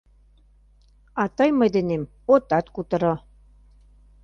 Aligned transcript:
А 1.21 1.23
тый 1.35 1.49
мый 1.57 1.69
денем 1.75 2.03
отат 2.33 2.65
кутыро... 2.75 3.13